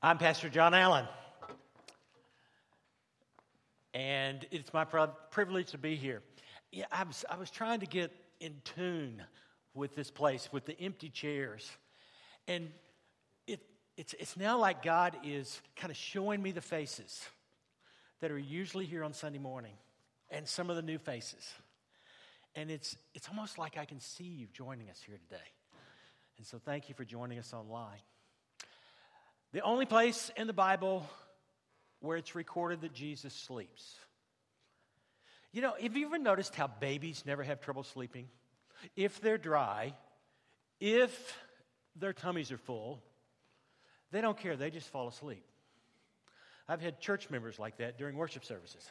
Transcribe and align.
I'm 0.00 0.16
Pastor 0.16 0.48
John 0.48 0.74
Allen. 0.74 1.06
And 3.92 4.46
it's 4.52 4.72
my 4.72 4.84
privilege 4.84 5.72
to 5.72 5.78
be 5.78 5.96
here. 5.96 6.22
Yeah, 6.70 6.84
I 6.92 7.02
was, 7.02 7.24
I 7.28 7.36
was 7.36 7.50
trying 7.50 7.80
to 7.80 7.86
get 7.86 8.12
in 8.38 8.54
tune 8.62 9.20
with 9.74 9.96
this 9.96 10.08
place, 10.08 10.50
with 10.52 10.66
the 10.66 10.80
empty 10.80 11.08
chairs. 11.08 11.68
And 12.46 12.70
it, 13.48 13.60
it's, 13.96 14.14
it's 14.20 14.36
now 14.36 14.56
like 14.56 14.84
God 14.84 15.16
is 15.24 15.60
kind 15.74 15.90
of 15.90 15.96
showing 15.96 16.40
me 16.40 16.52
the 16.52 16.60
faces 16.60 17.26
that 18.20 18.30
are 18.30 18.38
usually 18.38 18.84
here 18.84 19.02
on 19.02 19.12
Sunday 19.12 19.40
morning 19.40 19.74
and 20.30 20.46
some 20.46 20.70
of 20.70 20.76
the 20.76 20.82
new 20.82 20.98
faces. 20.98 21.44
And 22.54 22.70
it's, 22.70 22.96
it's 23.16 23.28
almost 23.28 23.58
like 23.58 23.76
I 23.76 23.84
can 23.84 23.98
see 23.98 24.22
you 24.22 24.46
joining 24.52 24.90
us 24.90 25.00
here 25.04 25.18
today. 25.28 25.42
And 26.36 26.46
so 26.46 26.60
thank 26.64 26.88
you 26.88 26.94
for 26.94 27.04
joining 27.04 27.40
us 27.40 27.52
online. 27.52 27.98
The 29.52 29.60
only 29.62 29.86
place 29.86 30.30
in 30.36 30.46
the 30.46 30.52
Bible 30.52 31.08
where 32.00 32.16
it's 32.16 32.34
recorded 32.34 32.82
that 32.82 32.92
Jesus 32.92 33.32
sleeps. 33.32 33.96
You 35.52 35.62
know, 35.62 35.72
have 35.80 35.96
you 35.96 36.06
ever 36.06 36.18
noticed 36.18 36.54
how 36.54 36.66
babies 36.66 37.24
never 37.24 37.42
have 37.42 37.60
trouble 37.60 37.82
sleeping? 37.82 38.28
If 38.94 39.20
they're 39.20 39.38
dry, 39.38 39.94
if 40.80 41.36
their 41.96 42.12
tummies 42.12 42.52
are 42.52 42.58
full, 42.58 43.02
they 44.12 44.20
don't 44.20 44.36
care, 44.36 44.56
they 44.56 44.70
just 44.70 44.88
fall 44.88 45.08
asleep. 45.08 45.44
I've 46.68 46.82
had 46.82 47.00
church 47.00 47.30
members 47.30 47.58
like 47.58 47.78
that 47.78 47.98
during 47.98 48.16
worship 48.16 48.44
services. 48.44 48.86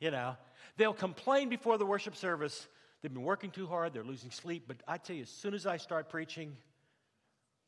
You 0.00 0.10
know, 0.10 0.36
they'll 0.76 0.92
complain 0.92 1.48
before 1.48 1.78
the 1.78 1.86
worship 1.86 2.16
service. 2.16 2.66
They've 3.00 3.12
been 3.12 3.22
working 3.22 3.50
too 3.50 3.66
hard, 3.66 3.94
they're 3.94 4.04
losing 4.04 4.32
sleep. 4.32 4.64
But 4.66 4.78
I 4.88 4.98
tell 4.98 5.16
you, 5.16 5.22
as 5.22 5.30
soon 5.30 5.54
as 5.54 5.66
I 5.66 5.76
start 5.76 6.08
preaching, 6.08 6.56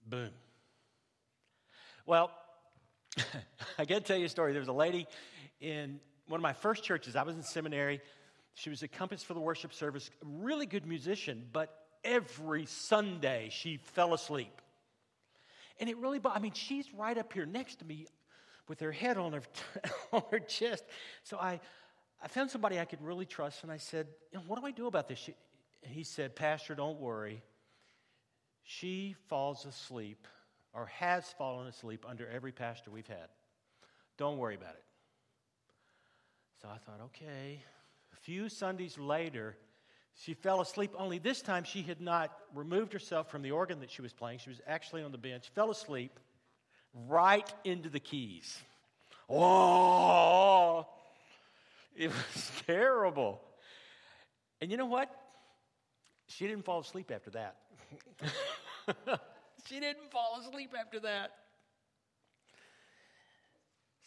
boom. 0.07 0.31
Well, 2.09 2.31
I 3.79 3.85
got 3.85 3.97
to 3.97 4.01
tell 4.01 4.17
you 4.17 4.25
a 4.25 4.29
story. 4.31 4.53
There 4.53 4.63
was 4.63 4.69
a 4.71 4.73
lady 4.73 5.07
in 5.61 6.01
one 6.27 6.41
of 6.41 6.43
my 6.43 6.55
first 6.55 6.83
churches. 6.83 7.17
I 7.17 7.23
was 7.23 7.37
in 7.37 7.43
seminary. 7.43 8.01
She 8.55 8.71
was 8.71 8.83
a 8.83 8.89
compass 8.89 9.23
for 9.23 9.35
the 9.35 9.41
worship 9.41 9.75
service, 9.75 10.09
really 10.23 10.65
good 10.65 10.87
musician, 10.87 11.45
but 11.53 11.69
every 12.03 12.65
Sunday 12.65 13.51
she 13.53 13.77
fell 13.77 14.15
asleep. 14.15 14.63
And 15.81 15.91
it 15.91 15.99
really, 15.99 16.19
I 16.25 16.39
mean, 16.39 16.53
she's 16.55 16.87
right 16.95 17.19
up 17.19 17.31
here 17.31 17.45
next 17.45 17.81
to 17.81 17.85
me 17.85 18.07
with 18.69 18.81
her 18.81 18.91
head 18.91 19.19
on 19.19 19.35
her, 19.35 19.43
on 20.15 20.23
her 20.31 20.39
chest. 20.39 20.85
So 21.25 21.37
I, 21.37 21.61
I 22.23 22.29
found 22.29 22.51
somebody 22.51 22.81
I 22.81 22.87
could 22.87 23.03
really 23.03 23.27
trust, 23.27 23.65
and 23.65 23.71
I 23.71 23.77
said, 23.77 24.07
What 24.47 24.59
do 24.59 24.65
I 24.65 24.71
do 24.71 24.87
about 24.87 25.09
this? 25.09 25.19
She, 25.19 25.35
he 25.83 26.05
said, 26.05 26.35
Pastor, 26.35 26.75
don't 26.75 27.01
worry. 27.01 27.43
She 28.63 29.15
falls 29.29 29.67
asleep 29.67 30.27
or 30.79 30.87
has 30.87 31.25
fallen 31.37 31.67
asleep 31.67 32.05
under 32.09 32.29
every 32.29 32.53
pastor 32.53 32.91
we've 32.91 33.07
had. 33.07 33.29
Don't 34.17 34.39
worry 34.39 34.55
about 34.55 34.75
it. 34.75 34.85
So 36.63 36.69
I 36.69 36.79
thought, 36.79 37.01
okay. 37.07 37.63
A 38.13 38.17
few 38.17 38.49
Sundays 38.49 38.99
later, 38.99 39.57
she 40.15 40.35
fell 40.35 40.61
asleep, 40.61 40.93
only 40.97 41.19
this 41.19 41.43
time 41.43 41.65
she 41.65 41.83
had 41.83 42.01
not 42.01 42.37
removed 42.55 42.93
herself 42.93 43.31
from 43.31 43.43
the 43.43 43.51
organ 43.51 43.81
that 43.81 43.91
she 43.91 44.03
was 44.03 44.13
playing. 44.13 44.39
She 44.39 44.51
was 44.51 44.61
actually 44.67 45.03
on 45.03 45.13
the 45.13 45.19
bench, 45.19 45.51
fell 45.55 45.71
asleep 45.71 46.19
right 47.09 47.53
into 47.65 47.89
the 47.89 48.01
keys. 48.01 48.59
Oh, 49.29 50.87
it 51.97 52.09
was 52.09 52.51
terrible. 52.67 53.41
And 54.61 54.71
you 54.71 54.77
know 54.77 54.87
what? 54.87 55.11
She 56.27 56.47
didn't 56.47 56.65
fall 56.65 56.81
asleep 56.81 57.11
after 57.11 57.31
that. 57.31 57.57
she 59.69 59.81
didn't 59.81 60.11
fall 60.11 60.41
asleep 60.41 60.73
after 60.79 61.01
that. 61.01 61.33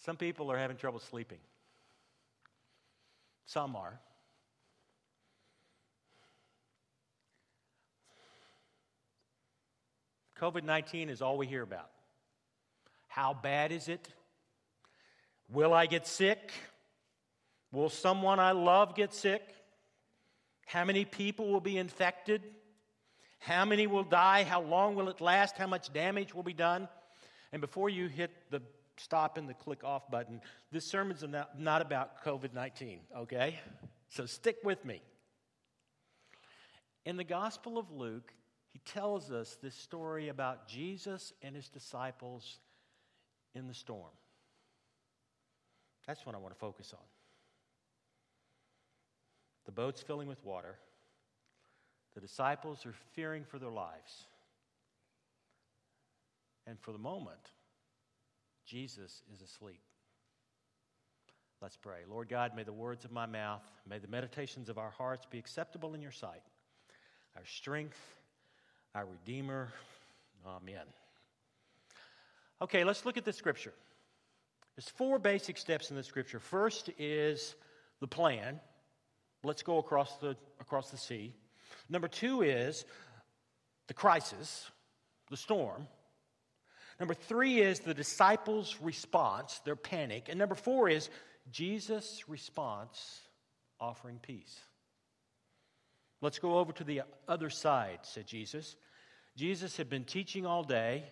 Some 0.03 0.17
people 0.17 0.51
are 0.51 0.57
having 0.57 0.77
trouble 0.77 0.99
sleeping. 0.99 1.37
Some 3.45 3.75
are. 3.75 3.99
COVID 10.39 10.63
19 10.63 11.09
is 11.09 11.21
all 11.21 11.37
we 11.37 11.45
hear 11.45 11.61
about. 11.61 11.91
How 13.07 13.33
bad 13.33 13.71
is 13.71 13.87
it? 13.87 14.07
Will 15.49 15.73
I 15.73 15.85
get 15.85 16.07
sick? 16.07 16.51
Will 17.71 17.89
someone 17.89 18.39
I 18.39 18.51
love 18.51 18.95
get 18.95 19.13
sick? 19.13 19.41
How 20.65 20.83
many 20.83 21.05
people 21.05 21.51
will 21.51 21.61
be 21.61 21.77
infected? 21.77 22.41
How 23.41 23.65
many 23.65 23.87
will 23.87 24.03
die? 24.03 24.43
How 24.43 24.61
long 24.61 24.93
will 24.93 25.09
it 25.09 25.19
last? 25.19 25.57
How 25.57 25.65
much 25.65 25.91
damage 25.91 26.35
will 26.35 26.43
be 26.43 26.53
done? 26.53 26.87
And 27.51 27.59
before 27.59 27.89
you 27.89 28.07
hit 28.07 28.29
the 28.51 28.61
stop 28.97 29.35
and 29.35 29.49
the 29.49 29.55
click 29.55 29.83
off 29.83 30.09
button, 30.11 30.41
this 30.71 30.85
sermon's 30.85 31.25
not 31.57 31.81
about 31.81 32.23
COVID 32.23 32.53
19, 32.53 32.99
okay? 33.17 33.59
So 34.09 34.27
stick 34.27 34.57
with 34.63 34.85
me. 34.85 35.01
In 37.03 37.17
the 37.17 37.23
Gospel 37.23 37.79
of 37.79 37.89
Luke, 37.89 38.31
he 38.73 38.79
tells 38.85 39.31
us 39.31 39.57
this 39.59 39.73
story 39.73 40.29
about 40.29 40.67
Jesus 40.67 41.33
and 41.41 41.55
his 41.55 41.67
disciples 41.67 42.59
in 43.55 43.67
the 43.67 43.73
storm. 43.73 44.11
That's 46.05 46.27
what 46.27 46.35
I 46.35 46.37
want 46.37 46.53
to 46.53 46.59
focus 46.59 46.93
on. 46.93 47.05
The 49.65 49.71
boat's 49.71 50.03
filling 50.03 50.27
with 50.27 50.45
water. 50.45 50.77
The 52.15 52.21
disciples 52.21 52.85
are 52.85 52.93
fearing 53.13 53.43
for 53.43 53.57
their 53.57 53.71
lives. 53.71 54.25
And 56.67 56.79
for 56.79 56.91
the 56.91 56.97
moment, 56.99 57.39
Jesus 58.65 59.23
is 59.33 59.41
asleep. 59.41 59.81
Let's 61.61 61.77
pray. 61.77 61.99
Lord 62.09 62.27
God, 62.27 62.55
may 62.55 62.63
the 62.63 62.73
words 62.73 63.05
of 63.05 63.11
my 63.11 63.25
mouth, 63.25 63.61
may 63.87 63.99
the 63.99 64.07
meditations 64.07 64.67
of 64.67 64.77
our 64.77 64.89
hearts 64.89 65.27
be 65.29 65.37
acceptable 65.37 65.93
in 65.93 66.01
your 66.01 66.11
sight, 66.11 66.41
our 67.35 67.45
strength, 67.45 67.99
our 68.95 69.05
Redeemer. 69.05 69.69
Amen. 70.45 70.85
Okay, 72.61 72.83
let's 72.83 73.05
look 73.05 73.17
at 73.17 73.25
the 73.25 73.33
scripture. 73.33 73.73
There's 74.75 74.89
four 74.89 75.19
basic 75.19 75.57
steps 75.57 75.91
in 75.91 75.95
the 75.95 76.03
scripture. 76.03 76.39
First 76.39 76.89
is 76.97 77.55
the 77.99 78.07
plan. 78.07 78.59
Let's 79.43 79.63
go 79.63 79.77
across 79.77 80.17
the, 80.17 80.35
across 80.59 80.89
the 80.89 80.97
sea. 80.97 81.33
Number 81.89 82.07
two 82.07 82.41
is 82.41 82.85
the 83.87 83.93
crisis, 83.93 84.69
the 85.29 85.37
storm. 85.37 85.87
Number 86.99 87.13
three 87.13 87.59
is 87.61 87.79
the 87.79 87.93
disciples' 87.93 88.77
response, 88.81 89.59
their 89.65 89.75
panic. 89.75 90.27
And 90.29 90.37
number 90.37 90.55
four 90.55 90.87
is 90.87 91.09
Jesus' 91.51 92.23
response, 92.27 93.21
offering 93.79 94.19
peace. 94.21 94.59
Let's 96.21 96.37
go 96.37 96.59
over 96.59 96.71
to 96.73 96.83
the 96.83 97.01
other 97.27 97.49
side, 97.49 97.99
said 98.03 98.27
Jesus. 98.27 98.75
Jesus 99.35 99.77
had 99.77 99.89
been 99.89 100.03
teaching 100.03 100.45
all 100.45 100.63
day. 100.63 101.05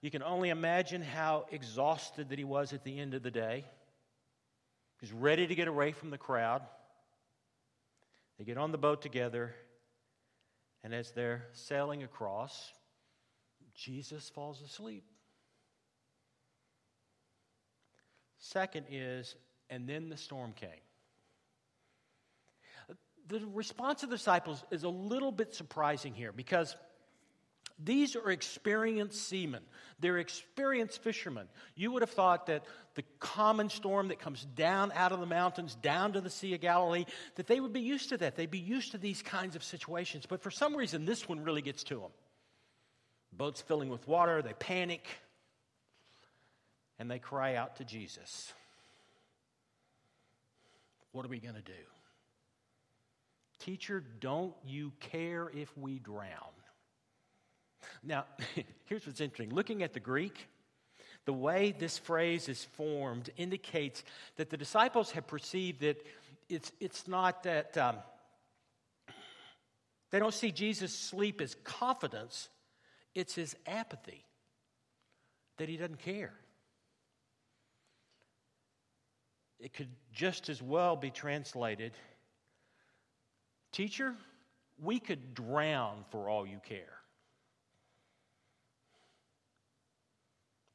You 0.00 0.10
can 0.10 0.22
only 0.22 0.48
imagine 0.48 1.02
how 1.02 1.46
exhausted 1.52 2.30
that 2.30 2.38
he 2.38 2.44
was 2.44 2.72
at 2.72 2.84
the 2.84 2.98
end 2.98 3.14
of 3.14 3.22
the 3.22 3.30
day. 3.30 3.64
He's 5.00 5.12
ready 5.12 5.46
to 5.46 5.54
get 5.54 5.68
away 5.68 5.92
from 5.92 6.10
the 6.10 6.18
crowd. 6.18 6.62
They 8.42 8.46
get 8.46 8.58
on 8.58 8.72
the 8.72 8.78
boat 8.78 9.02
together, 9.02 9.54
and 10.82 10.92
as 10.92 11.12
they're 11.12 11.44
sailing 11.52 12.02
across, 12.02 12.72
Jesus 13.72 14.30
falls 14.30 14.60
asleep. 14.62 15.04
Second 18.40 18.86
is, 18.90 19.36
and 19.70 19.88
then 19.88 20.08
the 20.08 20.16
storm 20.16 20.54
came. 20.54 20.70
The 23.28 23.46
response 23.46 24.02
of 24.02 24.10
the 24.10 24.16
disciples 24.16 24.64
is 24.72 24.82
a 24.82 24.88
little 24.88 25.30
bit 25.30 25.54
surprising 25.54 26.12
here 26.12 26.32
because 26.32 26.74
these 27.78 28.16
are 28.16 28.30
experienced 28.30 29.28
seamen. 29.28 29.62
They're 30.00 30.18
experienced 30.18 31.02
fishermen. 31.02 31.48
You 31.74 31.92
would 31.92 32.02
have 32.02 32.10
thought 32.10 32.46
that 32.46 32.64
the 32.94 33.04
common 33.18 33.68
storm 33.70 34.08
that 34.08 34.18
comes 34.18 34.44
down 34.44 34.92
out 34.94 35.12
of 35.12 35.20
the 35.20 35.26
mountains, 35.26 35.74
down 35.76 36.14
to 36.14 36.20
the 36.20 36.30
Sea 36.30 36.54
of 36.54 36.60
Galilee, 36.60 37.04
that 37.36 37.46
they 37.46 37.60
would 37.60 37.72
be 37.72 37.80
used 37.80 38.08
to 38.10 38.16
that. 38.18 38.36
They'd 38.36 38.50
be 38.50 38.58
used 38.58 38.92
to 38.92 38.98
these 38.98 39.22
kinds 39.22 39.56
of 39.56 39.64
situations. 39.64 40.26
But 40.26 40.42
for 40.42 40.50
some 40.50 40.76
reason, 40.76 41.04
this 41.04 41.28
one 41.28 41.42
really 41.42 41.62
gets 41.62 41.84
to 41.84 41.96
them. 41.96 42.10
Boat's 43.32 43.62
filling 43.62 43.88
with 43.88 44.06
water, 44.06 44.42
they 44.42 44.52
panic, 44.52 45.06
and 46.98 47.10
they 47.10 47.18
cry 47.18 47.54
out 47.54 47.76
to 47.76 47.84
Jesus. 47.84 48.52
What 51.12 51.24
are 51.24 51.28
we 51.28 51.40
going 51.40 51.54
to 51.54 51.62
do? 51.62 51.72
Teacher, 53.58 54.02
don't 54.20 54.54
you 54.66 54.92
care 55.00 55.50
if 55.54 55.76
we 55.78 55.98
drown? 55.98 56.26
Now, 58.02 58.26
here's 58.84 59.06
what's 59.06 59.20
interesting. 59.20 59.54
Looking 59.54 59.82
at 59.82 59.92
the 59.92 60.00
Greek, 60.00 60.48
the 61.24 61.32
way 61.32 61.74
this 61.76 61.98
phrase 61.98 62.48
is 62.48 62.64
formed 62.64 63.30
indicates 63.36 64.04
that 64.36 64.50
the 64.50 64.56
disciples 64.56 65.12
have 65.12 65.26
perceived 65.26 65.80
that 65.80 66.04
it's, 66.48 66.72
it's 66.80 67.06
not 67.06 67.44
that 67.44 67.76
um, 67.78 67.96
they 70.10 70.18
don't 70.18 70.34
see 70.34 70.50
Jesus' 70.50 70.94
sleep 70.94 71.40
as 71.40 71.54
confidence, 71.64 72.48
it's 73.14 73.34
his 73.34 73.56
apathy. 73.66 74.24
that 75.58 75.68
he 75.68 75.76
doesn't 75.76 76.00
care. 76.00 76.34
It 79.60 79.72
could 79.72 79.90
just 80.12 80.48
as 80.48 80.60
well 80.60 80.96
be 80.96 81.10
translated 81.10 81.92
Teacher, 83.72 84.14
we 84.82 85.00
could 85.00 85.34
drown 85.34 86.04
for 86.10 86.28
all 86.28 86.46
you 86.46 86.60
care. 86.62 87.01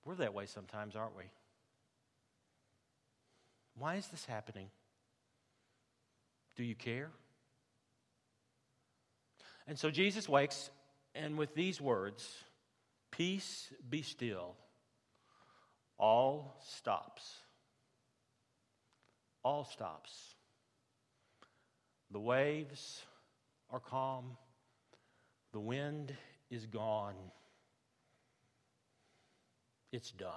We're 0.07 0.15
that 0.15 0.33
way 0.33 0.45
sometimes, 0.45 0.95
aren't 0.95 1.17
we? 1.17 1.25
Why 3.77 3.95
is 3.95 4.07
this 4.07 4.23
happening? 4.23 4.69
Do 6.55 6.63
you 6.63 6.75
care? 6.75 7.09
And 9.67 9.77
so 9.77 9.91
Jesus 9.91 10.29
wakes, 10.29 10.69
and 11.13 11.37
with 11.37 11.53
these 11.55 11.81
words, 11.81 12.25
Peace 13.11 13.69
be 13.89 14.01
still, 14.01 14.55
all 15.97 16.57
stops. 16.65 17.23
All 19.43 19.65
stops. 19.65 20.35
The 22.11 22.19
waves 22.19 23.01
are 23.69 23.81
calm, 23.81 24.37
the 25.51 25.59
wind 25.59 26.15
is 26.49 26.65
gone. 26.65 27.15
It's 29.91 30.11
done. 30.11 30.31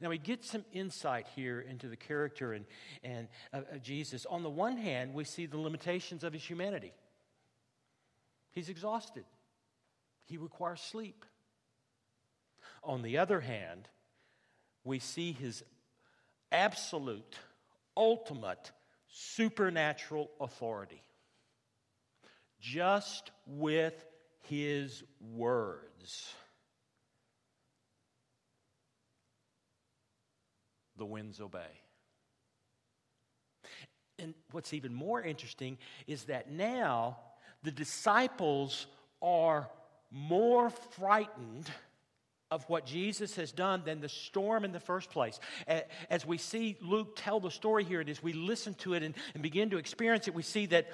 Now, 0.00 0.10
we 0.10 0.18
get 0.18 0.44
some 0.44 0.64
insight 0.72 1.26
here 1.34 1.60
into 1.60 1.88
the 1.88 1.96
character 1.96 2.52
and, 2.52 2.64
and 3.02 3.28
uh, 3.52 3.62
of 3.72 3.82
Jesus. 3.82 4.26
On 4.26 4.42
the 4.42 4.50
one 4.50 4.76
hand, 4.76 5.14
we 5.14 5.24
see 5.24 5.46
the 5.46 5.58
limitations 5.58 6.24
of 6.24 6.32
his 6.32 6.42
humanity. 6.42 6.92
He's 8.52 8.68
exhausted, 8.68 9.24
he 10.24 10.36
requires 10.36 10.80
sleep. 10.80 11.24
On 12.84 13.02
the 13.02 13.18
other 13.18 13.40
hand, 13.40 13.88
we 14.84 15.00
see 15.00 15.32
his 15.32 15.64
absolute, 16.52 17.36
ultimate, 17.96 18.70
supernatural 19.08 20.30
authority 20.40 21.02
just 22.60 23.30
with 23.46 24.06
his 24.42 25.02
words. 25.34 26.34
The 30.98 31.06
winds 31.06 31.40
obey. 31.40 31.80
And 34.18 34.34
what's 34.50 34.74
even 34.74 34.92
more 34.92 35.22
interesting 35.22 35.78
is 36.06 36.24
that 36.24 36.50
now 36.50 37.18
the 37.62 37.70
disciples 37.70 38.86
are 39.22 39.68
more 40.10 40.70
frightened 40.70 41.70
of 42.50 42.64
what 42.68 42.86
Jesus 42.86 43.36
has 43.36 43.52
done 43.52 43.82
than 43.84 44.00
the 44.00 44.08
storm 44.08 44.64
in 44.64 44.72
the 44.72 44.80
first 44.80 45.10
place. 45.10 45.38
As 46.10 46.26
we 46.26 46.38
see 46.38 46.76
Luke 46.80 47.14
tell 47.16 47.40
the 47.40 47.50
story 47.50 47.84
here, 47.84 48.00
and 48.00 48.08
as 48.08 48.22
we 48.22 48.32
listen 48.32 48.74
to 48.74 48.94
it 48.94 49.02
and, 49.02 49.14
and 49.34 49.42
begin 49.42 49.70
to 49.70 49.76
experience 49.76 50.28
it, 50.28 50.34
we 50.34 50.42
see 50.42 50.66
that 50.66 50.88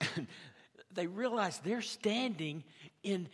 they 0.92 1.06
realize 1.06 1.58
they're 1.60 1.80
standing 1.80 2.64
in 3.02 3.28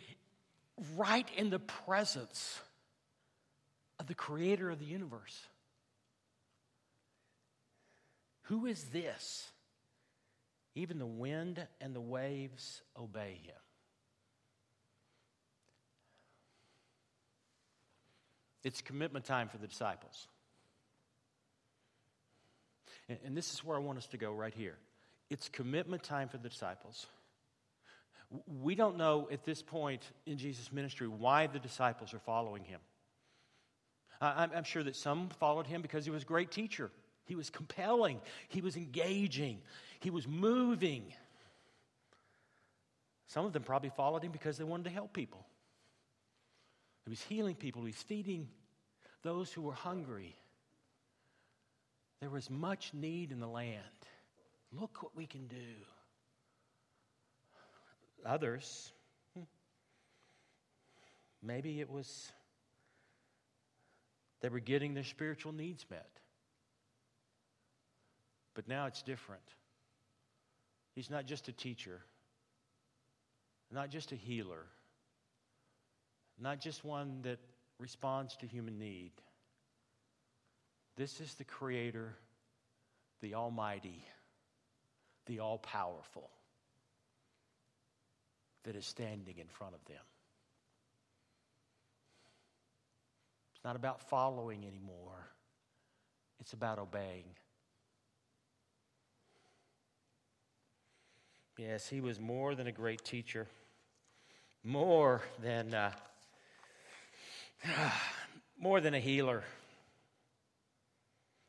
right 0.95 1.27
in 1.35 1.49
the 1.49 1.59
presence 1.59 2.61
the 4.09 4.15
creator 4.15 4.69
of 4.71 4.79
the 4.79 4.85
universe. 4.85 5.47
Who 8.45 8.65
is 8.65 8.85
this? 8.85 9.47
Even 10.73 10.97
the 10.97 11.05
wind 11.05 11.65
and 11.79 11.95
the 11.95 12.01
waves 12.01 12.81
obey 12.99 13.39
him. 13.43 13.55
It's 18.63 18.81
commitment 18.81 19.25
time 19.25 19.47
for 19.47 19.59
the 19.59 19.67
disciples. 19.67 20.27
And, 23.25 23.37
this 23.37 23.53
is 23.53 23.63
where 23.63 23.77
I 23.77 23.79
want 23.79 23.99
us 23.99 24.07
to 24.07 24.17
go 24.17 24.31
right 24.31 24.53
here. 24.53 24.77
It's 25.29 25.49
commitment 25.49 26.03
time 26.03 26.29
for 26.29 26.37
the 26.37 26.49
disciples. 26.49 27.05
We 28.61 28.75
don't 28.75 28.97
know 28.97 29.27
at 29.31 29.45
this 29.45 29.61
point 29.61 30.03
in 30.25 30.37
Jesus' 30.37 30.71
ministry 30.71 31.07
why 31.07 31.47
the 31.47 31.59
disciples 31.59 32.13
are 32.13 32.19
following 32.19 32.63
him. 32.63 32.79
I'm 34.21 34.63
sure 34.63 34.83
that 34.83 34.95
some 34.95 35.29
followed 35.39 35.67
him 35.67 35.81
because 35.81 36.03
he 36.05 36.11
was 36.11 36.23
a 36.23 36.25
great 36.25 36.51
teacher. 36.51 36.91
He 37.25 37.35
was 37.35 37.49
compelling. 37.49 38.19
He 38.49 38.59
was 38.59 38.75
engaging. 38.75 39.59
He 39.99 40.09
was 40.09 40.27
moving. 40.27 41.13
Some 43.27 43.45
of 43.45 43.53
them 43.53 43.63
probably 43.63 43.91
followed 43.91 44.23
him 44.23 44.31
because 44.31 44.57
they 44.57 44.63
wanted 44.63 44.85
to 44.85 44.89
help 44.89 45.13
people. 45.13 45.45
He 47.05 47.09
was 47.11 47.21
healing 47.21 47.55
people, 47.55 47.81
he 47.83 47.87
was 47.87 48.01
feeding 48.01 48.47
those 49.23 49.51
who 49.51 49.61
were 49.61 49.73
hungry. 49.73 50.35
There 52.19 52.29
was 52.29 52.49
much 52.49 52.93
need 52.93 53.31
in 53.31 53.39
the 53.39 53.47
land. 53.47 53.83
Look 54.71 55.01
what 55.01 55.15
we 55.15 55.25
can 55.25 55.47
do. 55.47 55.55
Others, 58.25 58.91
hmm, 59.33 59.43
maybe 61.41 61.79
it 61.79 61.89
was 61.89 62.31
they 64.41 64.49
were 64.49 64.59
getting 64.59 64.93
their 64.93 65.03
spiritual 65.03 65.51
needs 65.51 65.85
met. 65.89 66.09
But 68.53 68.67
now 68.67 68.85
it's 68.87 69.01
different. 69.01 69.43
He's 70.95 71.09
not 71.09 71.25
just 71.25 71.47
a 71.47 71.51
teacher, 71.51 72.01
not 73.71 73.89
just 73.89 74.11
a 74.11 74.15
healer, 74.15 74.65
not 76.39 76.59
just 76.59 76.83
one 76.83 77.21
that 77.23 77.39
responds 77.79 78.35
to 78.37 78.47
human 78.47 78.77
need. 78.77 79.11
This 80.97 81.21
is 81.21 81.33
the 81.35 81.45
Creator, 81.45 82.15
the 83.21 83.35
Almighty, 83.35 84.03
the 85.27 85.39
All 85.39 85.57
Powerful 85.57 86.29
that 88.63 88.75
is 88.75 88.85
standing 88.85 89.37
in 89.37 89.47
front 89.47 89.75
of 89.75 89.85
them. 89.85 90.03
Not 93.69 93.75
about 93.75 94.01
following 94.01 94.65
anymore, 94.65 95.27
it's 96.39 96.53
about 96.53 96.79
obeying. 96.79 97.25
Yes, 101.55 101.87
he 101.87 102.01
was 102.01 102.19
more 102.19 102.55
than 102.55 102.65
a 102.65 102.71
great 102.71 103.03
teacher, 103.03 103.45
more 104.63 105.21
than, 105.43 105.75
uh, 105.75 105.91
more 108.59 108.81
than 108.81 108.95
a 108.95 108.99
healer. 108.99 109.43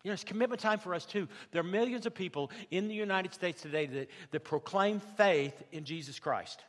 You 0.04 0.10
know, 0.10 0.12
it's 0.12 0.22
commitment 0.22 0.60
time 0.60 0.78
for 0.78 0.94
us 0.94 1.06
too. 1.06 1.26
There 1.52 1.60
are 1.60 1.64
millions 1.64 2.04
of 2.04 2.14
people 2.14 2.50
in 2.70 2.88
the 2.88 2.94
United 2.94 3.32
States 3.32 3.62
today 3.62 3.86
that, 3.86 4.10
that 4.32 4.44
proclaim 4.44 5.00
faith 5.16 5.62
in 5.72 5.84
Jesus 5.84 6.18
Christ. 6.18 6.62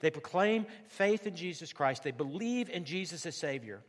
They 0.00 0.10
proclaim 0.10 0.66
faith 0.88 1.28
in 1.28 1.36
Jesus 1.36 1.72
Christ. 1.72 2.02
They 2.02 2.10
believe 2.10 2.68
in 2.70 2.84
Jesus 2.84 3.24
as 3.24 3.36
Savior. 3.36 3.84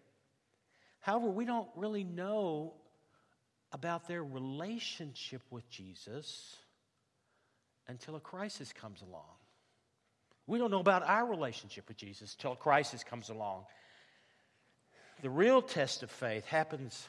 However, 0.99 1.27
we 1.27 1.45
don't 1.45 1.69
really 1.75 2.03
know 2.03 2.73
about 3.71 4.07
their 4.07 4.23
relationship 4.23 5.41
with 5.49 5.69
Jesus 5.69 6.55
until 7.87 8.15
a 8.15 8.19
crisis 8.19 8.73
comes 8.73 9.01
along. 9.01 9.23
We 10.45 10.57
don't 10.59 10.71
know 10.71 10.79
about 10.79 11.03
our 11.03 11.25
relationship 11.25 11.87
with 11.87 11.97
Jesus 11.97 12.33
until 12.33 12.53
a 12.53 12.55
crisis 12.55 13.03
comes 13.03 13.29
along. 13.29 13.65
The 15.21 15.29
real 15.29 15.61
test 15.61 16.03
of 16.03 16.11
faith 16.11 16.45
happens 16.45 17.07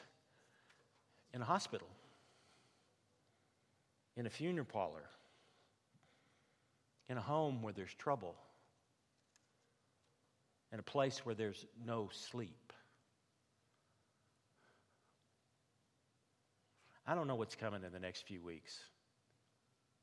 in 1.33 1.41
a 1.41 1.45
hospital, 1.45 1.87
in 4.17 4.25
a 4.25 4.29
funeral 4.29 4.65
parlor, 4.65 5.03
in 7.07 7.17
a 7.17 7.21
home 7.21 7.61
where 7.61 7.73
there's 7.73 7.93
trouble, 7.93 8.35
in 10.73 10.79
a 10.79 10.83
place 10.83 11.25
where 11.25 11.35
there's 11.35 11.65
no 11.85 12.09
sleep. 12.11 12.68
I 17.09 17.15
don't 17.15 17.25
know 17.25 17.33
what's 17.33 17.55
coming 17.55 17.83
in 17.83 17.91
the 17.91 17.99
next 17.99 18.27
few 18.27 18.39
weeks 18.39 18.77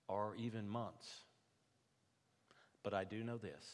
or 0.09 0.35
even 0.39 0.69
months, 0.69 1.09
but 2.83 2.95
I 2.95 3.05
do 3.05 3.23
know 3.23 3.37
this. 3.37 3.65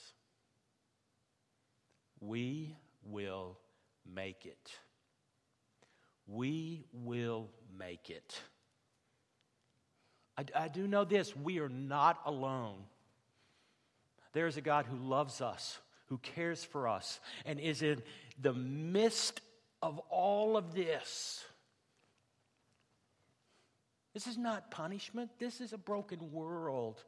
We 2.20 2.76
will 3.06 3.56
make 4.06 4.44
it. 4.44 4.70
We 6.26 6.84
will 6.92 7.48
make 7.74 8.10
it. 8.10 8.38
I, 10.36 10.44
I 10.54 10.68
do 10.68 10.86
know 10.86 11.06
this 11.06 11.34
we 11.34 11.58
are 11.60 11.70
not 11.70 12.20
alone. 12.26 12.80
There 14.34 14.46
is 14.46 14.58
a 14.58 14.62
God 14.62 14.84
who 14.84 14.98
loves 14.98 15.40
us, 15.40 15.78
who 16.08 16.18
cares 16.18 16.64
for 16.64 16.86
us, 16.86 17.18
and 17.46 17.58
is 17.58 17.80
in 17.80 18.02
the 18.38 18.52
midst 18.52 19.40
of 19.80 20.00
all 20.10 20.58
of 20.58 20.74
this. 20.74 21.42
This 24.14 24.26
is 24.26 24.36
not 24.36 24.70
punishment, 24.70 25.30
this 25.38 25.60
is 25.60 25.72
a 25.72 25.78
broken 25.78 26.32
world. 26.32 27.02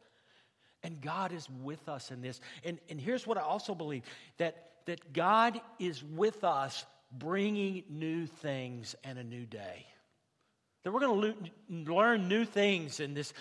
And 0.83 1.01
God 1.01 1.33
is 1.33 1.49
with 1.63 1.89
us 1.89 2.11
in 2.11 2.21
this. 2.21 2.41
And, 2.63 2.79
and 2.91 3.01
here's 3.01 3.27
what 3.27 3.39
I 3.39 3.41
also 3.41 3.75
believe 3.75 4.03
that, 4.37 4.71
that 4.85 5.15
God 5.15 5.61
is 5.79 6.05
with 6.05 6.45
us 6.45 6.85
bringing 7.11 7.85
new 7.89 8.27
things 8.27 8.95
and 9.03 9.19
a 9.19 9.25
new 9.25 9.47
day. 9.47 9.87
That 10.83 10.93
we're 10.93 11.01
going 11.01 11.33
to 11.33 11.93
learn 11.93 12.29
new 12.29 12.45
things 12.45 13.01
in 13.01 13.15
this, 13.15 13.33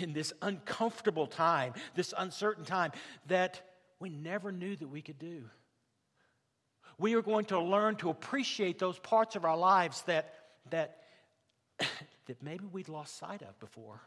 in 0.00 0.14
this 0.14 0.32
uncomfortable 0.40 1.26
time, 1.26 1.74
this 1.94 2.14
uncertain 2.16 2.64
time 2.64 2.92
that 3.26 3.60
we 4.00 4.08
never 4.08 4.50
knew 4.50 4.74
that 4.76 4.88
we 4.88 5.02
could 5.02 5.18
do. 5.18 5.44
We 6.98 7.14
are 7.14 7.22
going 7.22 7.44
to 7.46 7.60
learn 7.60 7.96
to 7.96 8.08
appreciate 8.08 8.78
those 8.78 8.98
parts 8.98 9.36
of 9.36 9.44
our 9.44 9.56
lives 9.56 10.00
that, 10.02 10.32
that, 10.70 11.02
that 12.26 12.42
maybe 12.42 12.64
we'd 12.70 12.88
lost 12.88 13.18
sight 13.18 13.42
of 13.42 13.58
before. 13.58 14.00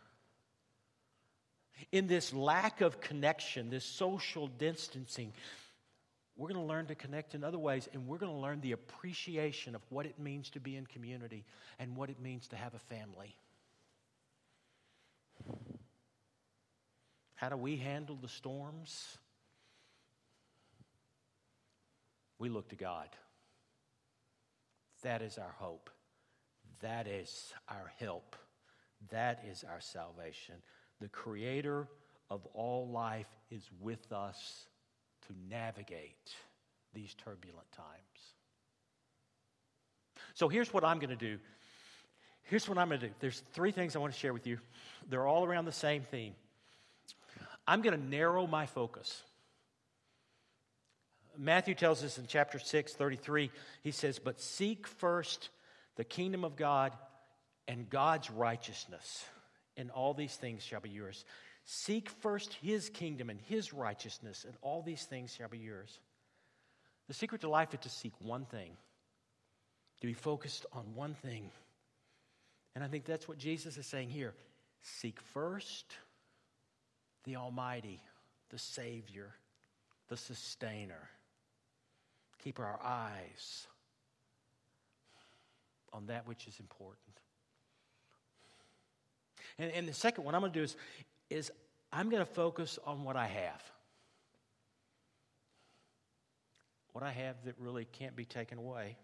In 1.91 2.07
this 2.07 2.33
lack 2.33 2.81
of 2.81 2.99
connection, 2.99 3.69
this 3.69 3.85
social 3.85 4.47
distancing, 4.47 5.33
we're 6.35 6.47
going 6.47 6.59
to 6.59 6.67
learn 6.67 6.87
to 6.87 6.95
connect 6.95 7.35
in 7.35 7.43
other 7.43 7.57
ways, 7.57 7.87
and 7.93 8.07
we're 8.07 8.17
going 8.17 8.31
to 8.31 8.37
learn 8.37 8.61
the 8.61 8.73
appreciation 8.73 9.75
of 9.75 9.81
what 9.89 10.05
it 10.05 10.19
means 10.19 10.49
to 10.51 10.59
be 10.59 10.75
in 10.75 10.85
community 10.85 11.45
and 11.79 11.95
what 11.95 12.09
it 12.09 12.19
means 12.21 12.47
to 12.49 12.55
have 12.55 12.73
a 12.73 12.79
family. 12.79 13.35
How 17.35 17.49
do 17.49 17.55
we 17.55 17.77
handle 17.77 18.17
the 18.21 18.27
storms? 18.27 19.17
We 22.37 22.49
look 22.49 22.69
to 22.69 22.75
God. 22.75 23.07
That 25.03 25.21
is 25.21 25.37
our 25.37 25.55
hope. 25.57 25.89
That 26.81 27.07
is 27.07 27.53
our 27.67 27.91
help. 27.99 28.35
That 29.11 29.43
is 29.49 29.63
our 29.63 29.81
salvation. 29.81 30.55
The 31.01 31.09
Creator 31.09 31.87
of 32.29 32.45
all 32.53 32.87
life 32.87 33.27
is 33.49 33.69
with 33.81 34.11
us 34.11 34.67
to 35.27 35.33
navigate 35.49 36.35
these 36.93 37.13
turbulent 37.15 37.71
times. 37.71 37.87
So 40.33 40.47
here's 40.47 40.73
what 40.73 40.83
I'm 40.83 40.99
going 40.99 41.09
to 41.09 41.15
do. 41.15 41.37
Here's 42.43 42.67
what 42.67 42.77
I'm 42.77 42.89
going 42.89 43.01
to 43.01 43.07
do. 43.07 43.13
There's 43.19 43.43
three 43.53 43.71
things 43.71 43.95
I 43.95 43.99
want 43.99 44.13
to 44.13 44.19
share 44.19 44.33
with 44.33 44.47
you. 44.47 44.57
They're 45.09 45.27
all 45.27 45.45
around 45.45 45.65
the 45.65 45.71
same 45.71 46.01
theme. 46.01 46.33
I'm 47.67 47.81
going 47.81 47.99
to 47.99 48.09
narrow 48.09 48.47
my 48.47 48.65
focus. 48.65 49.21
Matthew 51.37 51.75
tells 51.75 52.03
us 52.03 52.17
in 52.17 52.25
chapter 52.27 52.57
6, 52.59 52.93
33, 52.93 53.51
he 53.83 53.91
says, 53.91 54.19
But 54.19 54.41
seek 54.41 54.87
first 54.87 55.49
the 55.99 56.05
kingdom 56.05 56.45
of 56.45 56.55
God 56.55 56.93
and 57.67 57.89
God's 57.89 58.31
righteousness, 58.31 59.25
and 59.75 59.91
all 59.91 60.13
these 60.13 60.33
things 60.33 60.63
shall 60.63 60.79
be 60.79 60.89
yours. 60.89 61.25
Seek 61.65 62.09
first 62.21 62.53
his 62.61 62.89
kingdom 62.89 63.29
and 63.29 63.37
his 63.49 63.73
righteousness, 63.73 64.45
and 64.47 64.55
all 64.61 64.81
these 64.81 65.03
things 65.03 65.35
shall 65.35 65.49
be 65.49 65.57
yours. 65.57 65.99
The 67.09 67.13
secret 67.13 67.41
to 67.41 67.49
life 67.49 67.73
is 67.73 67.81
to 67.81 67.89
seek 67.89 68.13
one 68.19 68.45
thing, 68.45 68.77
to 69.99 70.07
be 70.07 70.13
focused 70.13 70.65
on 70.71 70.95
one 70.95 71.15
thing. 71.15 71.51
And 72.75 72.83
I 72.83 72.87
think 72.87 73.03
that's 73.03 73.27
what 73.27 73.37
Jesus 73.37 73.75
is 73.75 73.85
saying 73.85 74.09
here. 74.09 74.33
Seek 74.81 75.19
first 75.33 75.85
the 77.25 77.35
Almighty, 77.35 77.99
the 78.51 78.57
Savior, 78.57 79.35
the 80.07 80.15
Sustainer. 80.15 81.09
Keep 82.41 82.57
our 82.57 82.79
eyes 82.81 83.67
on 85.93 86.07
that 86.07 86.27
which 86.27 86.47
is 86.47 86.59
important. 86.59 86.99
And, 89.57 89.71
and 89.71 89.87
the 89.87 89.93
second 89.93 90.23
one 90.23 90.35
I'm 90.35 90.41
going 90.41 90.53
to 90.53 90.59
do 90.59 90.63
is 90.63 90.75
is 91.29 91.51
I'm 91.91 92.09
going 92.09 92.25
to 92.25 92.31
focus 92.31 92.79
on 92.85 93.03
what 93.03 93.15
I 93.15 93.27
have. 93.27 93.63
What 96.93 97.03
I 97.03 97.11
have 97.11 97.35
that 97.45 97.55
really 97.59 97.85
can't 97.85 98.15
be 98.15 98.25
taken 98.25 98.57
away. 98.57 98.97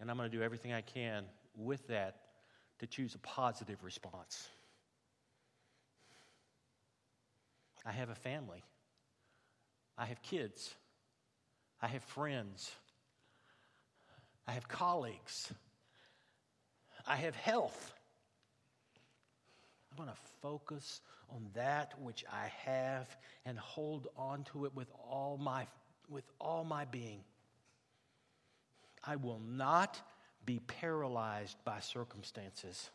And 0.00 0.10
I'm 0.10 0.16
going 0.16 0.30
to 0.30 0.36
do 0.36 0.42
everything 0.42 0.72
I 0.72 0.80
can 0.80 1.24
with 1.56 1.86
that 1.88 2.16
to 2.78 2.86
choose 2.86 3.14
a 3.14 3.18
positive 3.18 3.82
response. 3.84 4.48
I 7.84 7.92
have 7.92 8.08
a 8.08 8.14
family. 8.14 8.62
I 9.96 10.06
have 10.06 10.22
kids. 10.22 10.74
I 11.82 11.86
have 11.88 12.02
friends. 12.02 12.72
I 14.46 14.52
have 14.52 14.68
colleagues. 14.68 15.52
I 17.06 17.16
have 17.16 17.34
health. 17.34 17.92
I'm 19.90 20.04
going 20.04 20.08
to 20.08 20.22
focus 20.42 21.00
on 21.30 21.46
that 21.54 21.92
which 22.00 22.24
I 22.32 22.50
have 22.64 23.16
and 23.44 23.58
hold 23.58 24.08
on 24.16 24.44
to 24.52 24.64
it 24.64 24.74
with 24.74 24.88
all 25.08 25.38
my, 25.38 25.66
with 26.08 26.24
all 26.40 26.64
my 26.64 26.84
being. 26.84 27.20
I 29.04 29.16
will 29.16 29.40
not 29.46 30.00
be 30.44 30.60
paralyzed 30.60 31.56
by 31.64 31.80
circumstances. 31.80 32.90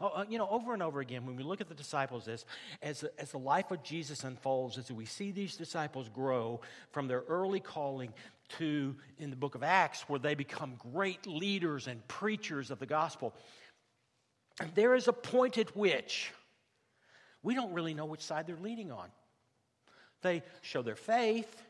Oh, 0.00 0.08
uh, 0.08 0.24
you 0.28 0.38
know, 0.38 0.48
over 0.48 0.72
and 0.72 0.82
over 0.82 1.00
again, 1.00 1.26
when 1.26 1.36
we 1.36 1.42
look 1.42 1.60
at 1.60 1.68
the 1.68 1.74
disciples, 1.74 2.28
as, 2.28 2.44
as, 2.82 3.04
as 3.18 3.32
the 3.32 3.38
life 3.38 3.70
of 3.70 3.82
Jesus 3.82 4.24
unfolds, 4.24 4.78
as 4.78 4.90
we 4.90 5.04
see 5.04 5.30
these 5.30 5.56
disciples 5.56 6.08
grow 6.08 6.60
from 6.90 7.06
their 7.06 7.22
early 7.28 7.60
calling 7.60 8.12
to 8.58 8.96
in 9.18 9.30
the 9.30 9.36
book 9.36 9.54
of 9.54 9.62
Acts, 9.62 10.02
where 10.08 10.18
they 10.18 10.34
become 10.34 10.74
great 10.92 11.26
leaders 11.26 11.86
and 11.86 12.06
preachers 12.08 12.70
of 12.70 12.78
the 12.78 12.86
gospel, 12.86 13.34
there 14.74 14.94
is 14.94 15.08
a 15.08 15.12
point 15.12 15.58
at 15.58 15.74
which 15.76 16.32
we 17.42 17.54
don't 17.54 17.72
really 17.72 17.94
know 17.94 18.04
which 18.04 18.22
side 18.22 18.46
they're 18.46 18.56
leaning 18.56 18.92
on. 18.92 19.08
They 20.22 20.42
show 20.60 20.82
their 20.82 20.96
faith, 20.96 21.62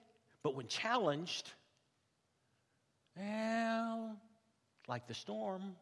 but 0.43 0.57
when 0.57 0.67
challenged, 0.67 1.51
well, 3.17 4.17
like 4.89 5.07
the 5.07 5.15
storm, 5.15 5.77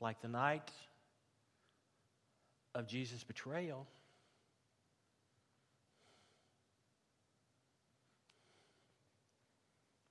like 0.00 0.20
the 0.20 0.28
night 0.28 0.70
of 2.74 2.86
Jesus' 2.86 3.24
betrayal, 3.24 3.86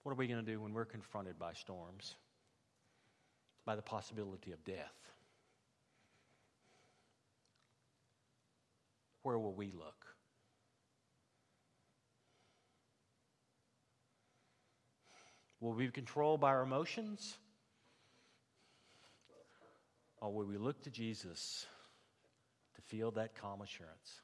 what 0.03 0.11
are 0.11 0.15
we 0.15 0.27
going 0.27 0.43
to 0.43 0.51
do 0.51 0.61
when 0.61 0.73
we're 0.73 0.85
confronted 0.85 1.37
by 1.37 1.53
storms? 1.53 2.15
by 3.65 3.75
the 3.75 3.81
possibility 3.81 4.51
of 4.51 4.63
death. 4.63 4.95
Where 9.23 9.37
will 9.37 9.53
we 9.53 9.71
look? 9.71 10.05
Will 15.59 15.73
we 15.73 15.85
be 15.85 15.91
controlled 15.91 16.41
by 16.41 16.49
our 16.49 16.63
emotions? 16.63 17.37
Or 20.19 20.33
will 20.33 20.45
we 20.45 20.57
look 20.57 20.81
to 20.83 20.89
Jesus 20.89 21.67
to 22.75 22.81
feel 22.81 23.11
that 23.11 23.35
calm 23.39 23.61
assurance? 23.61 24.21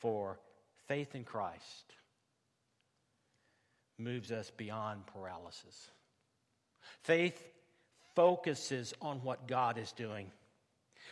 For 0.00 0.40
faith 0.88 1.14
in 1.14 1.22
Christ 1.22 1.94
moves 4.00 4.32
us 4.32 4.50
beyond 4.56 5.06
paralysis. 5.06 5.90
Faith 7.02 7.42
focuses 8.14 8.94
on 9.00 9.18
what 9.22 9.46
God 9.46 9.78
is 9.78 9.92
doing. 9.92 10.30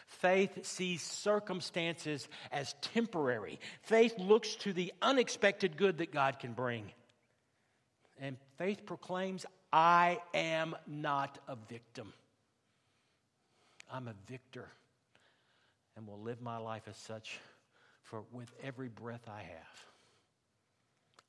Faith 0.07 0.65
sees 0.67 1.03
circumstances 1.03 2.29
as 2.51 2.75
temporary. 2.81 3.61
Faith 3.83 4.19
looks 4.19 4.55
to 4.57 4.73
the 4.73 4.93
unexpected 5.03 5.77
good 5.77 5.99
that 5.99 6.13
God 6.13 6.39
can 6.39 6.53
bring. 6.53 6.91
And 8.21 8.37
faith 8.57 8.85
proclaims, 8.87 9.45
I 9.73 10.19
am 10.35 10.75
not 10.87 11.39
a 11.47 11.57
victim. 11.69 12.13
I'm 13.93 14.09
a 14.09 14.15
victor 14.27 14.69
and 15.97 16.07
will 16.07 16.21
live 16.21 16.41
my 16.41 16.59
life 16.59 16.85
as 16.89 16.97
such 16.97 17.39
for 18.03 18.23
with 18.33 18.53
every 18.63 18.89
breath 18.89 19.29
I 19.29 19.41
have. 19.41 19.85